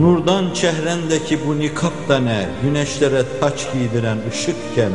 Nurdan 0.00 0.54
çehrendeki 0.54 1.46
bu 1.46 1.58
nikap 1.58 1.92
da 2.08 2.18
ne, 2.18 2.48
güneşlere 2.62 3.22
taç 3.40 3.66
giydiren 3.72 4.18
ışıkken, 4.30 4.92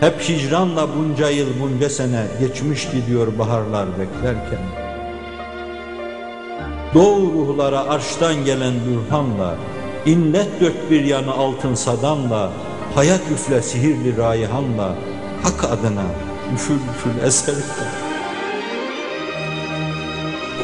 hep 0.00 0.20
hicranla 0.20 0.88
bunca 0.96 1.30
yıl 1.30 1.48
bunca 1.60 1.90
sene 1.90 2.26
geçmiş 2.40 2.90
gidiyor 2.90 3.38
baharlar 3.38 3.86
beklerken. 3.98 4.58
Doğu 6.94 7.32
ruhlara 7.32 7.80
arştan 7.80 8.44
gelen 8.44 8.74
bürhanla, 8.86 9.56
inlet 10.06 10.60
dört 10.60 10.90
bir 10.90 11.04
yanı 11.04 11.32
altın 11.32 11.74
sadanla, 11.74 12.50
hayat 12.94 13.22
üfle 13.32 13.62
sihirli 13.62 14.16
rayhanla, 14.16 14.94
hak 15.42 15.64
adına 15.64 16.04
üfül 16.54 16.74
üfül 16.74 17.26
eserken. 17.26 17.90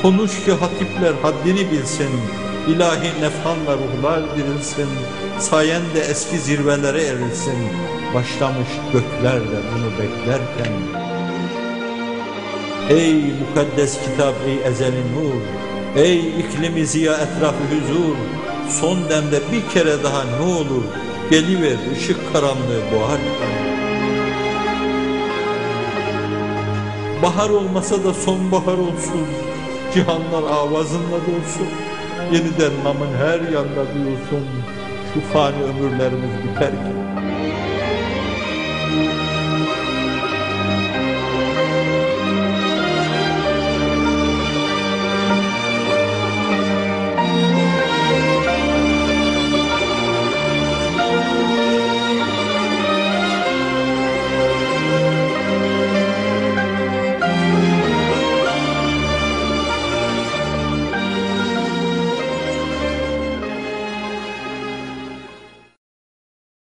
Konuş 0.02 0.44
ki 0.44 0.52
hatipler 0.52 1.14
haddini 1.22 1.70
bilsin, 1.70 2.10
ilahi 2.68 3.20
nefhanla 3.20 3.72
ruhlar 3.72 4.36
dirilsin, 4.36 4.88
sayende 5.38 6.00
eski 6.00 6.38
zirvelere 6.38 7.02
erilsin, 7.02 7.58
başlamış 8.14 8.68
gökler 8.92 9.40
de 9.40 9.58
bunu 9.72 9.90
beklerken. 9.92 10.72
Ey 12.90 13.14
mukaddes 13.14 13.98
kitap, 14.00 14.34
ey 14.46 14.70
ezeli 14.70 15.02
nur, 15.14 15.40
ey 15.96 16.18
iklimi 16.18 16.86
ziya 16.86 17.14
etrafı 17.14 17.64
huzur, 17.70 18.16
son 18.80 18.98
demde 19.10 19.40
bir 19.52 19.74
kere 19.74 20.04
daha 20.04 20.24
ne 20.24 20.54
olur, 20.54 20.84
geliver 21.30 21.76
ışık 21.92 22.32
karanlığı 22.32 22.82
boğarken. 22.92 23.76
Bahar 27.22 27.50
olmasa 27.50 28.04
da 28.04 28.14
sonbahar 28.14 28.78
olsun, 28.78 29.26
cihanlar 29.94 30.42
avazınla 30.52 31.18
dolsun, 31.26 31.68
yeniden 32.32 32.84
namın 32.84 33.14
her 33.16 33.40
yanda 33.40 33.94
duyulsun, 33.94 34.46
şu 35.14 35.20
fani 35.32 35.62
ömürlerimiz 35.62 36.30
biterken. 36.44 36.96